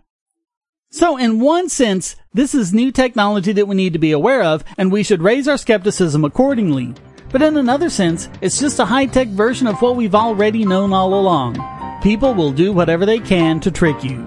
So 0.90 1.18
in 1.18 1.40
one 1.40 1.68
sense, 1.68 2.16
this 2.32 2.54
is 2.54 2.72
new 2.72 2.90
technology 2.90 3.52
that 3.52 3.68
we 3.68 3.74
need 3.74 3.92
to 3.92 3.98
be 3.98 4.12
aware 4.12 4.42
of, 4.42 4.64
and 4.78 4.90
we 4.90 5.02
should 5.02 5.20
raise 5.20 5.46
our 5.46 5.58
skepticism 5.58 6.24
accordingly. 6.24 6.94
But 7.30 7.42
in 7.42 7.58
another 7.58 7.90
sense, 7.90 8.30
it's 8.40 8.58
just 8.58 8.78
a 8.78 8.86
high-tech 8.86 9.28
version 9.28 9.66
of 9.66 9.82
what 9.82 9.94
we've 9.94 10.14
already 10.14 10.64
known 10.64 10.94
all 10.94 11.12
along. 11.12 11.58
People 12.02 12.32
will 12.32 12.50
do 12.50 12.72
whatever 12.72 13.04
they 13.04 13.18
can 13.18 13.60
to 13.60 13.70
trick 13.70 14.02
you. 14.02 14.26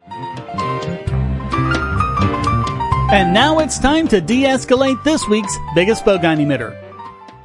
And 3.11 3.33
now 3.33 3.59
it's 3.59 3.77
time 3.77 4.07
to 4.07 4.21
de-escalate 4.21 5.03
this 5.03 5.27
week's 5.27 5.53
biggest 5.75 6.05
bogon 6.05 6.39
emitter. 6.39 6.81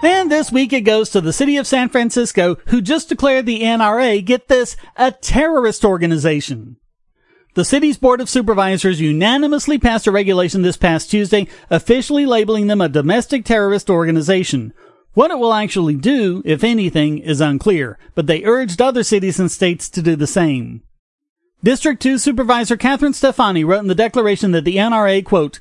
And 0.00 0.30
this 0.30 0.52
week 0.52 0.72
it 0.72 0.82
goes 0.82 1.10
to 1.10 1.20
the 1.20 1.32
city 1.32 1.56
of 1.56 1.66
San 1.66 1.88
Francisco, 1.88 2.58
who 2.66 2.80
just 2.80 3.08
declared 3.08 3.46
the 3.46 3.62
NRA, 3.62 4.24
get 4.24 4.46
this, 4.46 4.76
a 4.94 5.10
terrorist 5.10 5.84
organization. 5.84 6.76
The 7.54 7.64
city's 7.64 7.98
Board 7.98 8.20
of 8.20 8.30
Supervisors 8.30 9.00
unanimously 9.00 9.76
passed 9.76 10.06
a 10.06 10.12
regulation 10.12 10.62
this 10.62 10.76
past 10.76 11.10
Tuesday, 11.10 11.48
officially 11.68 12.26
labeling 12.26 12.68
them 12.68 12.80
a 12.80 12.88
domestic 12.88 13.44
terrorist 13.44 13.90
organization. 13.90 14.72
What 15.14 15.32
it 15.32 15.38
will 15.40 15.52
actually 15.52 15.96
do, 15.96 16.42
if 16.44 16.62
anything, 16.62 17.18
is 17.18 17.40
unclear, 17.40 17.98
but 18.14 18.28
they 18.28 18.44
urged 18.44 18.80
other 18.80 19.02
cities 19.02 19.40
and 19.40 19.50
states 19.50 19.88
to 19.88 20.00
do 20.00 20.14
the 20.14 20.28
same. 20.28 20.82
District 21.64 22.00
2 22.00 22.18
Supervisor 22.18 22.76
Catherine 22.76 23.14
Stefani 23.14 23.64
wrote 23.64 23.80
in 23.80 23.88
the 23.88 23.94
declaration 23.94 24.52
that 24.52 24.64
the 24.64 24.76
NRA, 24.76 25.24
quote, 25.24 25.60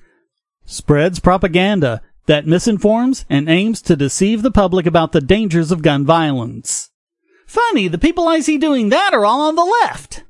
spreads 0.65 1.19
propaganda 1.19 2.01
that 2.25 2.45
misinforms 2.45 3.25
and 3.29 3.49
aims 3.49 3.81
to 3.83 3.95
deceive 3.95 4.41
the 4.41 4.51
public 4.51 4.85
about 4.85 5.13
the 5.13 5.21
dangers 5.21 5.71
of 5.71 5.81
gun 5.81 6.05
violence. 6.05 6.91
Funny, 7.47 7.87
the 7.87 7.97
people 7.97 8.27
I 8.27 8.41
see 8.41 8.57
doing 8.57 8.89
that 8.89 9.13
are 9.13 9.25
all 9.25 9.41
on 9.41 9.55
the 9.55 9.63
left. 9.63 10.23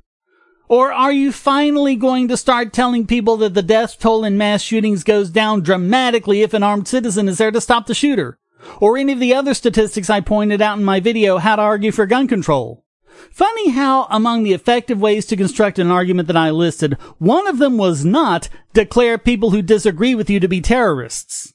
Or 0.67 0.91
are 0.91 1.11
you 1.11 1.31
finally 1.31 1.95
going 1.95 2.27
to 2.27 2.37
start 2.37 2.73
telling 2.73 3.07
people 3.07 3.37
that 3.37 3.53
the 3.53 3.63
death 3.63 3.99
toll 3.99 4.23
in 4.23 4.37
mass 4.37 4.61
shootings 4.61 5.03
goes 5.03 5.29
down 5.29 5.61
dramatically 5.61 6.41
if 6.41 6.53
an 6.53 6.63
armed 6.63 6.87
citizen 6.87 7.27
is 7.27 7.37
there 7.37 7.51
to 7.51 7.61
stop 7.61 7.87
the 7.87 7.93
shooter? 7.93 8.37
Or 8.79 8.97
any 8.97 9.13
of 9.13 9.19
the 9.19 9.33
other 9.33 9.53
statistics 9.53 10.09
I 10.09 10.21
pointed 10.21 10.61
out 10.61 10.77
in 10.77 10.83
my 10.83 10.99
video, 10.99 11.37
How 11.37 11.55
to 11.55 11.61
Argue 11.61 11.91
for 11.91 12.05
Gun 12.05 12.27
Control? 12.27 12.84
Funny 13.31 13.69
how, 13.69 14.07
among 14.09 14.43
the 14.43 14.53
effective 14.53 14.99
ways 14.99 15.25
to 15.27 15.37
construct 15.37 15.79
an 15.79 15.91
argument 15.91 16.27
that 16.27 16.37
I 16.37 16.49
listed, 16.49 16.93
one 17.17 17.47
of 17.47 17.59
them 17.59 17.77
was 17.77 18.05
not 18.05 18.49
declare 18.73 19.17
people 19.17 19.51
who 19.51 19.61
disagree 19.61 20.15
with 20.15 20.29
you 20.29 20.39
to 20.39 20.47
be 20.47 20.61
terrorists. 20.61 21.53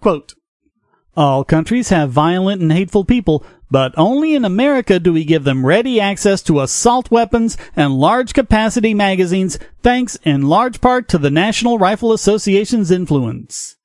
Quote, 0.00 0.34
all 1.14 1.44
countries 1.44 1.90
have 1.90 2.10
violent 2.10 2.62
and 2.62 2.72
hateful 2.72 3.04
people, 3.04 3.44
but 3.70 3.92
only 3.98 4.34
in 4.34 4.44
America 4.44 4.98
do 4.98 5.12
we 5.12 5.24
give 5.24 5.44
them 5.44 5.66
ready 5.66 6.00
access 6.00 6.42
to 6.42 6.60
assault 6.60 7.10
weapons 7.10 7.58
and 7.76 7.98
large 7.98 8.32
capacity 8.32 8.94
magazines, 8.94 9.58
thanks 9.82 10.16
in 10.24 10.48
large 10.48 10.80
part 10.80 11.08
to 11.08 11.18
the 11.18 11.30
National 11.30 11.78
Rifle 11.78 12.12
Association's 12.12 12.90
influence. 12.90 13.76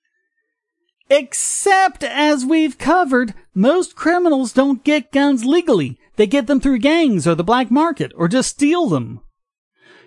Except, 1.10 2.04
as 2.04 2.46
we've 2.46 2.78
covered, 2.78 3.34
most 3.54 3.96
criminals 3.96 4.52
don't 4.52 4.84
get 4.84 5.12
guns 5.12 5.46
legally. 5.46 5.98
They 6.18 6.28
get 6.28 6.48
them 6.48 6.60
through 6.60 6.80
gangs 6.80 7.28
or 7.28 7.36
the 7.36 7.44
black 7.44 7.72
market, 7.72 8.12
or 8.16 8.28
just 8.28 8.50
steal 8.50 8.88
them. 8.88 9.22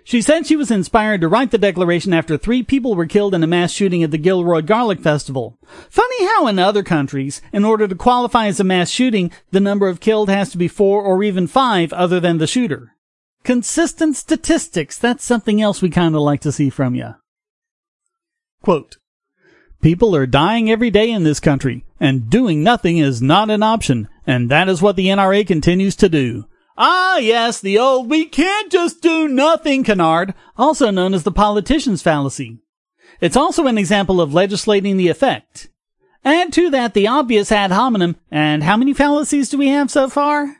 She 0.03 0.21
said 0.21 0.45
she 0.45 0.55
was 0.55 0.71
inspired 0.71 1.21
to 1.21 1.27
write 1.27 1.51
the 1.51 1.57
declaration 1.57 2.13
after 2.13 2.37
three 2.37 2.63
people 2.63 2.95
were 2.95 3.05
killed 3.05 3.35
in 3.35 3.43
a 3.43 3.47
mass 3.47 3.71
shooting 3.71 4.03
at 4.03 4.11
the 4.11 4.17
Gilroy 4.17 4.61
Garlic 4.61 4.99
Festival. 4.99 5.59
Funny 5.89 6.25
how 6.25 6.47
in 6.47 6.57
other 6.59 6.83
countries, 6.83 7.41
in 7.53 7.63
order 7.63 7.87
to 7.87 7.95
qualify 7.95 8.47
as 8.47 8.59
a 8.59 8.63
mass 8.63 8.89
shooting, 8.89 9.31
the 9.51 9.59
number 9.59 9.87
of 9.87 9.99
killed 9.99 10.29
has 10.29 10.49
to 10.51 10.57
be 10.57 10.67
four 10.67 11.03
or 11.03 11.23
even 11.23 11.45
five 11.45 11.93
other 11.93 12.19
than 12.19 12.39
the 12.39 12.47
shooter. 12.47 12.95
Consistent 13.43 14.15
statistics, 14.15 14.97
that's 14.97 15.23
something 15.23 15.61
else 15.61 15.81
we 15.81 15.89
kinda 15.89 16.19
like 16.19 16.41
to 16.41 16.51
see 16.51 16.69
from 16.69 16.95
you. 16.95 17.15
Quote, 18.61 18.97
People 19.81 20.15
are 20.15 20.27
dying 20.27 20.69
every 20.69 20.91
day 20.91 21.09
in 21.09 21.23
this 21.23 21.39
country, 21.39 21.85
and 21.99 22.29
doing 22.29 22.61
nothing 22.61 22.99
is 22.99 23.21
not 23.21 23.49
an 23.49 23.63
option, 23.63 24.07
and 24.27 24.49
that 24.49 24.69
is 24.69 24.81
what 24.81 24.95
the 24.95 25.07
NRA 25.07 25.45
continues 25.45 25.95
to 25.97 26.09
do. 26.09 26.45
Ah, 26.77 27.17
yes, 27.17 27.59
the 27.59 27.79
old 27.79 28.09
we 28.09 28.25
can't 28.25 28.71
just 28.71 29.01
do 29.01 29.27
nothing 29.27 29.83
canard, 29.83 30.35
also 30.57 30.91
known 30.91 31.13
as 31.15 31.23
the 31.23 31.31
politician's 31.31 32.03
fallacy. 32.03 32.59
It's 33.19 33.35
also 33.35 33.65
an 33.65 33.77
example 33.77 34.21
of 34.21 34.33
legislating 34.33 34.97
the 34.97 35.09
effect. 35.09 35.69
Add 36.23 36.53
to 36.53 36.69
that 36.69 36.93
the 36.93 37.07
obvious 37.07 37.51
ad 37.51 37.71
hominem, 37.71 38.17
and 38.29 38.63
how 38.63 38.77
many 38.77 38.93
fallacies 38.93 39.49
do 39.49 39.57
we 39.57 39.69
have 39.69 39.89
so 39.89 40.07
far? 40.07 40.57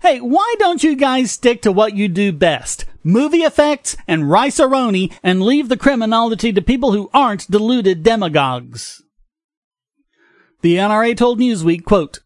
Hey, 0.00 0.20
why 0.20 0.54
don't 0.58 0.82
you 0.84 0.94
guys 0.94 1.32
stick 1.32 1.62
to 1.62 1.72
what 1.72 1.94
you 1.94 2.08
do 2.08 2.32
best? 2.32 2.84
Movie 3.04 3.42
effects 3.42 3.96
and 4.06 4.30
rice 4.30 4.60
and 4.60 5.42
leave 5.42 5.68
the 5.68 5.76
criminology 5.76 6.52
to 6.52 6.62
people 6.62 6.92
who 6.92 7.10
aren't 7.12 7.50
deluded 7.50 8.02
demagogues. 8.02 9.02
The 10.60 10.76
NRA 10.76 11.16
told 11.16 11.40
Newsweek, 11.40 11.84
quote, 11.84 12.20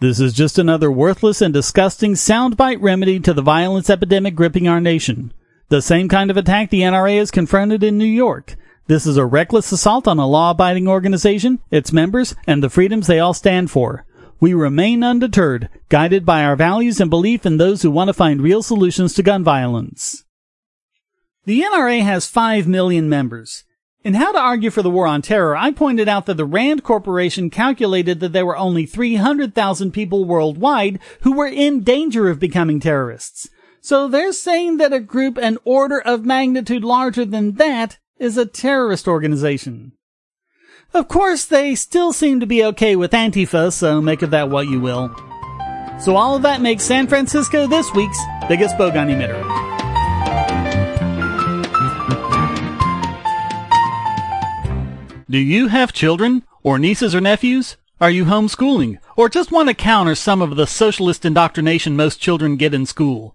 This 0.00 0.18
is 0.18 0.32
just 0.32 0.58
another 0.58 0.90
worthless 0.90 1.40
and 1.40 1.54
disgusting 1.54 2.14
soundbite 2.14 2.82
remedy 2.82 3.20
to 3.20 3.32
the 3.32 3.42
violence 3.42 3.88
epidemic 3.88 4.34
gripping 4.34 4.66
our 4.66 4.80
nation. 4.80 5.32
The 5.68 5.82
same 5.82 6.08
kind 6.08 6.30
of 6.30 6.36
attack 6.36 6.70
the 6.70 6.80
NRA 6.80 7.18
has 7.18 7.30
confronted 7.30 7.84
in 7.84 7.96
New 7.96 8.04
York. 8.04 8.56
This 8.88 9.06
is 9.06 9.18
a 9.18 9.26
reckless 9.26 9.70
assault 9.70 10.08
on 10.08 10.18
a 10.18 10.26
law 10.26 10.50
abiding 10.50 10.88
organization, 10.88 11.60
its 11.70 11.92
members, 11.92 12.34
and 12.46 12.62
the 12.62 12.70
freedoms 12.70 13.06
they 13.06 13.20
all 13.20 13.34
stand 13.34 13.70
for. 13.70 14.06
We 14.40 14.54
remain 14.54 15.02
undeterred, 15.02 15.68
guided 15.88 16.24
by 16.24 16.44
our 16.44 16.54
values 16.54 17.00
and 17.00 17.10
belief 17.10 17.44
in 17.44 17.56
those 17.56 17.82
who 17.82 17.90
want 17.90 18.08
to 18.08 18.14
find 18.14 18.40
real 18.40 18.62
solutions 18.62 19.14
to 19.14 19.22
gun 19.22 19.42
violence. 19.42 20.24
The 21.44 21.62
NRA 21.62 22.02
has 22.02 22.28
5 22.28 22.68
million 22.68 23.08
members. 23.08 23.64
In 24.04 24.14
How 24.14 24.30
to 24.30 24.38
Argue 24.38 24.70
for 24.70 24.82
the 24.82 24.90
War 24.90 25.08
on 25.08 25.22
Terror, 25.22 25.56
I 25.56 25.72
pointed 25.72 26.08
out 26.08 26.26
that 26.26 26.36
the 26.36 26.44
RAND 26.44 26.84
Corporation 26.84 27.50
calculated 27.50 28.20
that 28.20 28.32
there 28.32 28.46
were 28.46 28.56
only 28.56 28.86
300,000 28.86 29.90
people 29.90 30.24
worldwide 30.24 31.00
who 31.22 31.32
were 31.32 31.48
in 31.48 31.82
danger 31.82 32.28
of 32.28 32.38
becoming 32.38 32.78
terrorists. 32.78 33.48
So 33.80 34.06
they're 34.06 34.32
saying 34.32 34.76
that 34.76 34.92
a 34.92 35.00
group 35.00 35.36
an 35.36 35.58
order 35.64 36.00
of 36.00 36.24
magnitude 36.24 36.84
larger 36.84 37.24
than 37.24 37.54
that 37.54 37.98
is 38.18 38.36
a 38.36 38.46
terrorist 38.46 39.08
organization. 39.08 39.92
Of 40.94 41.06
course, 41.06 41.44
they 41.44 41.74
still 41.74 42.14
seem 42.14 42.40
to 42.40 42.46
be 42.46 42.64
okay 42.64 42.96
with 42.96 43.12
Antifa, 43.12 43.72
so 43.72 44.00
make 44.00 44.22
of 44.22 44.30
that 44.30 44.48
what 44.48 44.68
you 44.68 44.80
will. 44.80 45.14
So 46.00 46.16
all 46.16 46.34
of 46.34 46.42
that 46.42 46.62
makes 46.62 46.84
San 46.84 47.06
Francisco 47.06 47.66
this 47.66 47.92
week's 47.92 48.18
biggest 48.48 48.76
bogon 48.76 49.10
emitter. 49.12 49.36
Do 55.28 55.38
you 55.38 55.68
have 55.68 55.92
children, 55.92 56.42
or 56.62 56.78
nieces 56.78 57.14
or 57.14 57.20
nephews? 57.20 57.76
Are 58.00 58.10
you 58.10 58.24
homeschooling, 58.24 58.98
or 59.14 59.28
just 59.28 59.52
want 59.52 59.68
to 59.68 59.74
counter 59.74 60.14
some 60.14 60.40
of 60.40 60.56
the 60.56 60.66
socialist 60.66 61.26
indoctrination 61.26 61.96
most 61.96 62.18
children 62.18 62.56
get 62.56 62.72
in 62.72 62.86
school? 62.86 63.34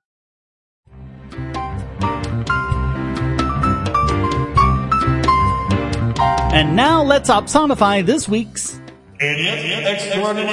And 6.61 6.75
now 6.75 7.01
let's 7.01 7.27
opsonify 7.27 8.05
this 8.05 8.29
week's 8.29 8.79
Idiot 9.19 9.83
Extraordinaire. 9.83 10.45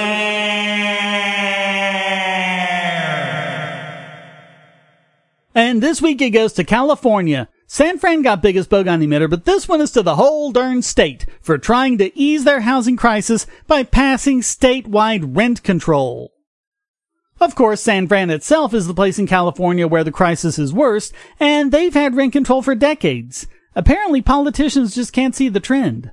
And 5.53 5.83
this 5.83 6.01
week 6.01 6.19
it 6.19 6.31
goes 6.31 6.53
to 6.53 6.63
California. 6.63 7.47
San 7.67 7.99
Fran 7.99 8.23
got 8.23 8.41
biggest 8.41 8.71
bogon 8.71 9.05
emitter, 9.05 9.29
but 9.29 9.45
this 9.45 9.67
one 9.67 9.81
is 9.81 9.91
to 9.91 10.01
the 10.01 10.15
whole 10.15 10.51
darn 10.51 10.81
state 10.81 11.27
for 11.41 11.59
trying 11.59 11.99
to 11.99 12.17
ease 12.17 12.43
their 12.43 12.61
housing 12.61 12.97
crisis 12.97 13.45
by 13.67 13.83
passing 13.83 14.41
statewide 14.41 15.37
rent 15.37 15.61
control. 15.61 16.31
Of 17.39 17.53
course, 17.53 17.81
San 17.81 18.07
Fran 18.07 18.31
itself 18.31 18.73
is 18.73 18.87
the 18.87 18.95
place 18.95 19.19
in 19.19 19.27
California 19.27 19.87
where 19.87 20.03
the 20.03 20.11
crisis 20.11 20.57
is 20.57 20.73
worst, 20.73 21.13
and 21.39 21.71
they've 21.71 21.93
had 21.93 22.15
rent 22.15 22.33
control 22.33 22.63
for 22.63 22.73
decades. 22.73 23.45
Apparently, 23.79 24.21
politicians 24.21 24.93
just 24.93 25.13
can't 25.13 25.33
see 25.33 25.47
the 25.47 25.61
trend. 25.61 26.11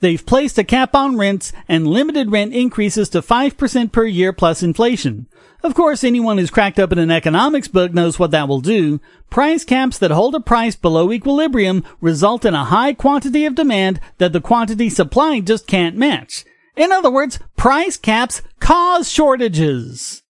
They've 0.00 0.24
placed 0.24 0.56
a 0.56 0.64
cap 0.64 0.94
on 0.94 1.18
rents 1.18 1.52
and 1.68 1.86
limited 1.86 2.32
rent 2.32 2.54
increases 2.54 3.10
to 3.10 3.20
5% 3.20 3.92
per 3.92 4.06
year 4.06 4.32
plus 4.32 4.62
inflation. 4.62 5.26
Of 5.62 5.74
course, 5.74 6.02
anyone 6.02 6.38
who's 6.38 6.50
cracked 6.50 6.78
up 6.78 6.90
in 6.90 6.98
an 6.98 7.10
economics 7.10 7.68
book 7.68 7.92
knows 7.92 8.18
what 8.18 8.30
that 8.30 8.48
will 8.48 8.62
do. 8.62 9.02
Price 9.28 9.66
caps 9.66 9.98
that 9.98 10.12
hold 10.12 10.34
a 10.34 10.40
price 10.40 10.74
below 10.74 11.12
equilibrium 11.12 11.84
result 12.00 12.46
in 12.46 12.54
a 12.54 12.64
high 12.64 12.94
quantity 12.94 13.44
of 13.44 13.54
demand 13.54 14.00
that 14.16 14.32
the 14.32 14.40
quantity 14.40 14.88
supplied 14.88 15.46
just 15.46 15.66
can't 15.66 15.94
match. 15.94 16.46
In 16.74 16.90
other 16.90 17.10
words, 17.10 17.38
price 17.58 17.98
caps 17.98 18.40
cause 18.60 19.12
shortages. 19.12 20.21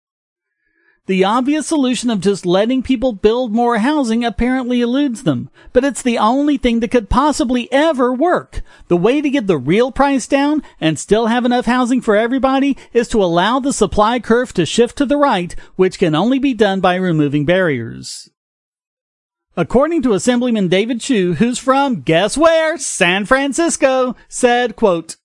The 1.07 1.25
obvious 1.25 1.67
solution 1.67 2.11
of 2.11 2.21
just 2.21 2.47
letting 2.47 2.81
people 2.85 3.12
build 3.12 3.53
more 3.53 3.79
housing 3.79 4.25
apparently 4.25 4.81
eludes 4.81 5.25
them, 5.25 5.51
but 5.73 5.85
it's 5.85 6.01
the 6.01 6.17
only 6.17 6.57
thing 6.57 6.79
that 6.79 6.93
could 6.93 7.11
possibly 7.11 7.71
ever 7.73 8.12
work. 8.15 8.62
The 8.87 8.97
way 8.97 9.21
to 9.21 9.29
get 9.29 9.49
the 9.49 9.59
real 9.59 9.91
price 9.91 10.29
down 10.29 10.62
and 10.81 10.97
still 10.97 11.27
have 11.27 11.45
enough 11.45 11.67
housing 11.67 12.01
for 12.01 12.15
everybody 12.15 12.77
is 12.93 13.09
to 13.09 13.23
allow 13.23 13.59
the 13.59 13.73
supply 13.73 14.21
curve 14.21 14.53
to 14.53 14.65
shift 14.65 14.97
to 14.99 15.07
the 15.07 15.17
right, 15.17 15.57
which 15.75 15.99
can 15.99 16.15
only 16.15 16.38
be 16.38 16.55
done 16.55 16.81
by 16.81 16.95
removing 16.95 17.45
barriers. 17.45 18.31
According 19.57 20.03
to 20.03 20.15
Assemblyman 20.15 20.69
David 20.69 21.01
Chiu, 21.01 21.35
who's 21.35 21.59
from, 21.59 22.03
guess 22.03 22.38
where? 22.38 22.79
San 22.79 23.27
Francisco, 23.27 24.15
said, 24.29 24.77
quote, 24.77 25.17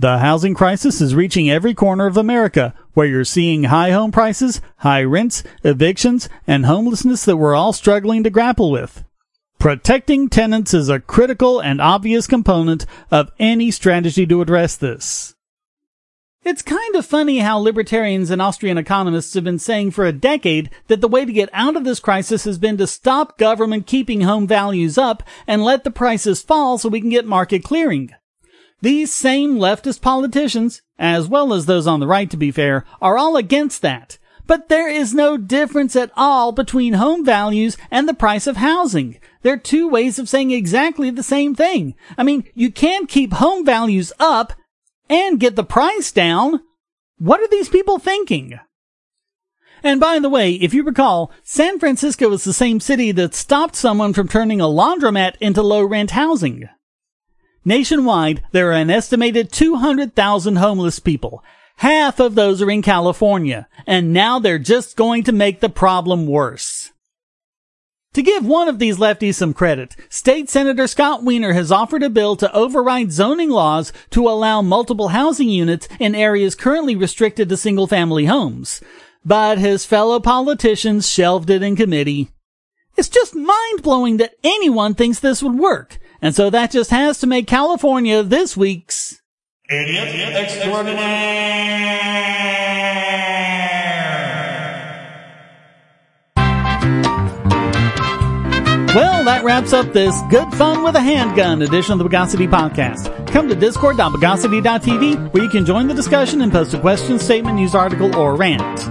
the 0.00 0.16
housing 0.16 0.54
crisis 0.54 1.02
is 1.02 1.14
reaching 1.14 1.50
every 1.50 1.74
corner 1.74 2.06
of 2.06 2.16
America, 2.16 2.72
where 3.00 3.08
you're 3.08 3.24
seeing 3.24 3.64
high 3.64 3.92
home 3.92 4.12
prices, 4.12 4.60
high 4.76 5.02
rents, 5.02 5.42
evictions, 5.64 6.28
and 6.46 6.66
homelessness 6.66 7.24
that 7.24 7.38
we're 7.38 7.54
all 7.54 7.72
struggling 7.72 8.22
to 8.22 8.28
grapple 8.28 8.70
with. 8.70 9.04
Protecting 9.58 10.28
tenants 10.28 10.74
is 10.74 10.90
a 10.90 11.00
critical 11.00 11.60
and 11.60 11.80
obvious 11.80 12.26
component 12.26 12.84
of 13.10 13.30
any 13.38 13.70
strategy 13.70 14.26
to 14.26 14.42
address 14.42 14.76
this. 14.76 15.34
It's 16.42 16.60
kind 16.60 16.94
of 16.94 17.06
funny 17.06 17.38
how 17.38 17.56
libertarians 17.56 18.28
and 18.28 18.42
Austrian 18.42 18.76
economists 18.76 19.32
have 19.32 19.44
been 19.44 19.58
saying 19.58 19.92
for 19.92 20.04
a 20.04 20.12
decade 20.12 20.68
that 20.88 21.00
the 21.00 21.08
way 21.08 21.24
to 21.24 21.32
get 21.32 21.48
out 21.54 21.76
of 21.76 21.84
this 21.84 22.00
crisis 22.00 22.44
has 22.44 22.58
been 22.58 22.76
to 22.76 22.86
stop 22.86 23.38
government 23.38 23.86
keeping 23.86 24.20
home 24.20 24.46
values 24.46 24.98
up 24.98 25.22
and 25.46 25.64
let 25.64 25.84
the 25.84 25.90
prices 25.90 26.42
fall 26.42 26.76
so 26.76 26.90
we 26.90 27.00
can 27.00 27.08
get 27.08 27.24
market 27.24 27.64
clearing. 27.64 28.10
These 28.82 29.12
same 29.14 29.56
leftist 29.56 30.00
politicians, 30.02 30.82
as 31.00 31.26
well 31.26 31.52
as 31.52 31.66
those 31.66 31.88
on 31.88 31.98
the 31.98 32.06
right 32.06 32.30
to 32.30 32.36
be 32.36 32.52
fair, 32.52 32.84
are 33.00 33.18
all 33.18 33.36
against 33.36 33.82
that. 33.82 34.18
But 34.46 34.68
there 34.68 34.88
is 34.88 35.14
no 35.14 35.36
difference 35.36 35.96
at 35.96 36.10
all 36.16 36.52
between 36.52 36.94
home 36.94 37.24
values 37.24 37.76
and 37.90 38.08
the 38.08 38.14
price 38.14 38.46
of 38.46 38.56
housing. 38.56 39.18
They're 39.42 39.56
two 39.56 39.88
ways 39.88 40.18
of 40.18 40.28
saying 40.28 40.50
exactly 40.50 41.10
the 41.10 41.22
same 41.22 41.54
thing. 41.54 41.94
I 42.18 42.22
mean, 42.22 42.44
you 42.54 42.70
can 42.70 43.06
keep 43.06 43.32
home 43.32 43.64
values 43.64 44.12
up 44.20 44.52
and 45.08 45.40
get 45.40 45.56
the 45.56 45.64
price 45.64 46.12
down. 46.12 46.60
What 47.18 47.40
are 47.40 47.48
these 47.48 47.68
people 47.68 47.98
thinking? 47.98 48.58
And 49.82 50.00
by 50.00 50.18
the 50.18 50.28
way, 50.28 50.54
if 50.54 50.74
you 50.74 50.82
recall, 50.82 51.32
San 51.42 51.78
Francisco 51.78 52.30
is 52.32 52.44
the 52.44 52.52
same 52.52 52.80
city 52.80 53.12
that 53.12 53.34
stopped 53.34 53.76
someone 53.76 54.12
from 54.12 54.28
turning 54.28 54.60
a 54.60 54.64
laundromat 54.64 55.36
into 55.40 55.62
low 55.62 55.82
rent 55.82 56.10
housing. 56.10 56.68
Nationwide, 57.64 58.42
there 58.52 58.70
are 58.70 58.74
an 58.76 58.90
estimated 58.90 59.52
200,000 59.52 60.56
homeless 60.56 60.98
people. 60.98 61.44
Half 61.76 62.20
of 62.20 62.34
those 62.34 62.60
are 62.62 62.70
in 62.70 62.82
California, 62.82 63.68
and 63.86 64.12
now 64.12 64.38
they're 64.38 64.58
just 64.58 64.96
going 64.96 65.24
to 65.24 65.32
make 65.32 65.60
the 65.60 65.68
problem 65.68 66.26
worse. 66.26 66.90
To 68.14 68.22
give 68.22 68.44
one 68.44 68.68
of 68.68 68.78
these 68.80 68.98
lefties 68.98 69.36
some 69.36 69.54
credit, 69.54 69.94
State 70.08 70.50
Senator 70.50 70.88
Scott 70.88 71.22
Wiener 71.22 71.52
has 71.52 71.70
offered 71.70 72.02
a 72.02 72.10
bill 72.10 72.34
to 72.36 72.52
override 72.52 73.12
zoning 73.12 73.50
laws 73.50 73.92
to 74.10 74.28
allow 74.28 74.62
multiple 74.62 75.08
housing 75.08 75.48
units 75.48 75.86
in 76.00 76.16
areas 76.16 76.56
currently 76.56 76.96
restricted 76.96 77.48
to 77.48 77.56
single 77.56 77.86
family 77.86 78.24
homes. 78.24 78.82
But 79.24 79.58
his 79.58 79.86
fellow 79.86 80.18
politicians 80.18 81.08
shelved 81.08 81.50
it 81.50 81.62
in 81.62 81.76
committee. 81.76 82.30
It's 82.96 83.08
just 83.08 83.36
mind 83.36 83.82
blowing 83.82 84.16
that 84.16 84.34
anyone 84.42 84.94
thinks 84.94 85.20
this 85.20 85.42
would 85.42 85.56
work. 85.56 85.98
And 86.22 86.34
so 86.34 86.50
that 86.50 86.70
just 86.70 86.90
has 86.90 87.18
to 87.20 87.26
make 87.26 87.46
California 87.46 88.22
this 88.22 88.56
week's 88.56 89.20
Idiot 89.70 90.34
Extraordinaire. 90.34 92.00
Well, 98.94 99.22
that 99.24 99.44
wraps 99.44 99.72
up 99.72 99.92
this 99.92 100.20
good 100.30 100.52
fun 100.54 100.82
with 100.82 100.96
a 100.96 101.00
handgun 101.00 101.62
edition 101.62 101.92
of 101.92 101.98
the 102.00 102.04
Bogosity 102.04 102.50
podcast. 102.50 103.26
Come 103.28 103.48
to 103.48 103.54
discord.bogosity.tv 103.54 105.32
where 105.32 105.42
you 105.44 105.48
can 105.48 105.64
join 105.64 105.86
the 105.86 105.94
discussion 105.94 106.42
and 106.42 106.50
post 106.50 106.74
a 106.74 106.80
question, 106.80 107.20
statement, 107.20 107.54
news 107.54 107.76
article, 107.76 108.16
or 108.16 108.34
rant. 108.34 108.88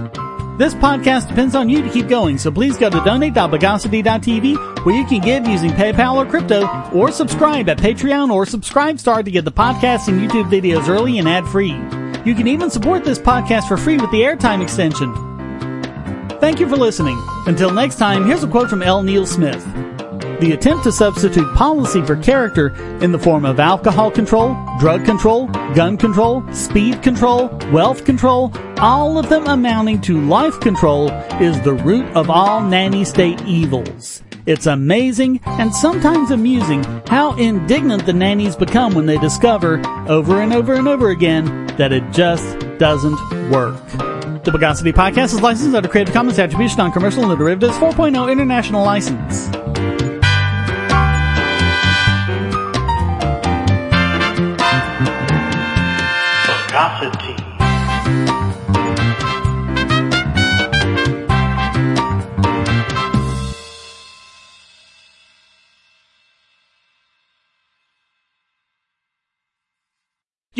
This 0.60 0.74
podcast 0.74 1.26
depends 1.26 1.54
on 1.54 1.70
you 1.70 1.80
to 1.80 1.88
keep 1.88 2.06
going, 2.06 2.36
so 2.36 2.50
please 2.50 2.76
go 2.76 2.90
to 2.90 3.02
donate.bogosity.tv 3.02 4.84
where 4.84 4.94
you 4.94 5.06
can 5.06 5.22
give 5.22 5.48
using 5.48 5.70
PayPal 5.70 6.16
or 6.16 6.26
crypto, 6.26 6.68
or 6.92 7.10
subscribe 7.10 7.70
at 7.70 7.78
Patreon 7.78 8.30
or 8.30 8.44
Subscribestar 8.44 9.24
to 9.24 9.30
get 9.30 9.46
the 9.46 9.52
podcast 9.52 10.08
and 10.08 10.20
YouTube 10.20 10.50
videos 10.50 10.86
early 10.86 11.18
and 11.18 11.26
ad-free. 11.26 11.72
You 12.26 12.34
can 12.34 12.46
even 12.46 12.68
support 12.68 13.04
this 13.04 13.18
podcast 13.18 13.68
for 13.68 13.78
free 13.78 13.96
with 13.96 14.10
the 14.10 14.20
airtime 14.20 14.62
extension. 14.62 15.14
Thank 16.40 16.60
you 16.60 16.68
for 16.68 16.76
listening. 16.76 17.18
Until 17.46 17.72
next 17.72 17.96
time, 17.96 18.26
here's 18.26 18.44
a 18.44 18.46
quote 18.46 18.68
from 18.68 18.82
L. 18.82 19.02
Neil 19.02 19.24
Smith. 19.24 19.66
The 20.40 20.52
attempt 20.52 20.84
to 20.84 20.92
substitute 20.92 21.54
policy 21.54 22.00
for 22.00 22.16
character 22.16 22.74
in 23.04 23.12
the 23.12 23.18
form 23.18 23.44
of 23.44 23.60
alcohol 23.60 24.10
control, 24.10 24.56
drug 24.78 25.04
control, 25.04 25.48
gun 25.74 25.98
control, 25.98 26.42
speed 26.50 27.02
control, 27.02 27.48
wealth 27.70 28.06
control, 28.06 28.50
all 28.78 29.18
of 29.18 29.28
them 29.28 29.46
amounting 29.46 30.00
to 30.00 30.18
life 30.18 30.58
control 30.60 31.10
is 31.42 31.60
the 31.60 31.74
root 31.74 32.06
of 32.16 32.30
all 32.30 32.62
nanny 32.62 33.04
state 33.04 33.38
evils. 33.42 34.22
It's 34.46 34.64
amazing 34.64 35.40
and 35.44 35.74
sometimes 35.74 36.30
amusing 36.30 36.84
how 37.06 37.36
indignant 37.36 38.06
the 38.06 38.14
nannies 38.14 38.56
become 38.56 38.94
when 38.94 39.04
they 39.04 39.18
discover, 39.18 39.82
over 40.08 40.40
and 40.40 40.54
over 40.54 40.72
and 40.72 40.88
over 40.88 41.10
again, 41.10 41.66
that 41.76 41.92
it 41.92 42.10
just 42.12 42.58
doesn't 42.78 43.50
work. 43.50 43.76
The 44.44 44.52
Bogosity 44.52 44.94
Podcast 44.94 45.34
is 45.34 45.42
licensed 45.42 45.76
under 45.76 45.86
Creative 45.86 46.14
Commons 46.14 46.38
Attribution 46.38 46.78
Non-Commercial 46.78 47.30
and 47.30 47.38
Derivatives 47.38 47.76
4.0 47.76 48.32
International 48.32 48.82
License. 48.82 49.69
Bogosity. 56.80 57.59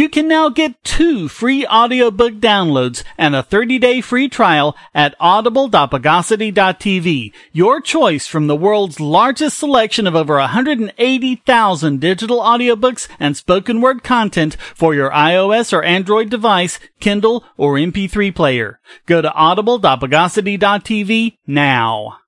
You 0.01 0.09
can 0.09 0.29
now 0.29 0.49
get 0.49 0.83
two 0.83 1.29
free 1.29 1.67
audiobook 1.67 2.37
downloads 2.37 3.05
and 3.19 3.37
a 3.37 3.43
30-day 3.43 4.01
free 4.01 4.31
trial 4.31 4.75
at 4.95 5.15
audible.bogosity.tv. 5.21 7.35
Your 7.53 7.83
choice 7.83 8.27
from 8.27 8.47
the 8.47 8.57
world's 8.57 8.99
largest 8.99 9.59
selection 9.59 10.07
of 10.07 10.17
over 10.17 10.37
180,000 10.37 12.01
digital 12.01 12.41
audiobooks 12.41 13.09
and 13.21 13.37
spoken 13.37 13.83
word 13.83 14.03
content 14.03 14.57
for 14.75 14.95
your 14.95 15.11
iOS 15.11 15.71
or 15.71 15.83
Android 15.83 16.31
device, 16.31 16.79
Kindle, 16.99 17.45
or 17.59 17.75
MP3 17.75 18.35
player. 18.35 18.81
Go 19.05 19.21
to 19.21 19.31
audible.bogosity.tv 19.35 21.37
now. 21.47 22.20